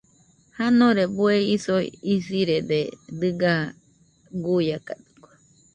[0.57, 2.79] Janore bue isoi isɨrede
[3.19, 3.53] dɨga
[4.43, 5.31] guiakadɨkue.